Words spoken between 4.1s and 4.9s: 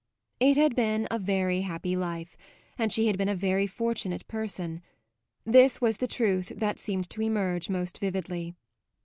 person